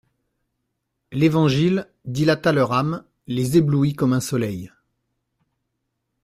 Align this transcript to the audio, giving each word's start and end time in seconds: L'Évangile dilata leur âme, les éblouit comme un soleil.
L'Évangile 1.11 1.87
dilata 2.05 2.51
leur 2.51 2.71
âme, 2.73 3.05
les 3.27 3.57
éblouit 3.57 3.93
comme 3.93 4.13
un 4.13 4.19
soleil. 4.19 4.71